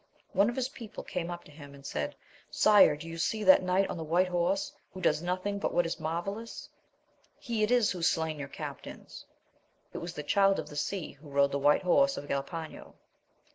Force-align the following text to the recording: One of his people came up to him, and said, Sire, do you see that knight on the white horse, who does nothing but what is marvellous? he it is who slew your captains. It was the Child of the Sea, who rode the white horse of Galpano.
One 0.33 0.49
of 0.49 0.55
his 0.55 0.69
people 0.69 1.03
came 1.03 1.29
up 1.29 1.43
to 1.43 1.51
him, 1.51 1.75
and 1.75 1.85
said, 1.85 2.15
Sire, 2.49 2.95
do 2.97 3.07
you 3.07 3.19
see 3.19 3.43
that 3.43 3.61
knight 3.61 3.87
on 3.87 3.97
the 3.97 4.03
white 4.03 4.29
horse, 4.29 4.71
who 4.91 4.99
does 4.99 5.21
nothing 5.21 5.59
but 5.59 5.75
what 5.75 5.85
is 5.85 5.99
marvellous? 5.99 6.67
he 7.37 7.61
it 7.61 7.69
is 7.69 7.91
who 7.91 8.01
slew 8.01 8.29
your 8.29 8.47
captains. 8.47 9.27
It 9.93 9.99
was 9.99 10.15
the 10.15 10.23
Child 10.23 10.57
of 10.57 10.69
the 10.69 10.75
Sea, 10.75 11.11
who 11.11 11.29
rode 11.29 11.51
the 11.51 11.59
white 11.59 11.83
horse 11.83 12.17
of 12.17 12.25
Galpano. 12.27 12.95